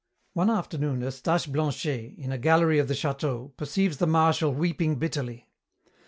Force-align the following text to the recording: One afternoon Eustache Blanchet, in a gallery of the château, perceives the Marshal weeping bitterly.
One 0.33 0.49
afternoon 0.49 1.01
Eustache 1.01 1.45
Blanchet, 1.45 2.15
in 2.17 2.31
a 2.31 2.39
gallery 2.39 2.79
of 2.79 2.87
the 2.87 2.95
château, 2.95 3.55
perceives 3.55 3.97
the 3.97 4.07
Marshal 4.07 4.51
weeping 4.51 4.95
bitterly. 4.95 5.47